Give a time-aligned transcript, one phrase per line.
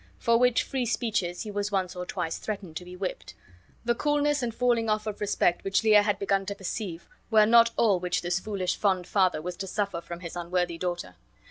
[0.17, 3.35] For which free speeches he was once or twice threatened to be whipped.
[3.85, 7.69] The coolness and falling off of respect which Lear had begun to perceive were not
[7.77, 11.17] all which this foolish fond father was to suffer from his unworthy daughter.